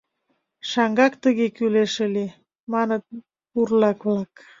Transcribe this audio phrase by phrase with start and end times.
[0.69, 2.25] —Шаҥгак тыге кӱлеш ыле,—
[2.73, 3.03] маныт
[3.53, 4.31] бурлак-влак.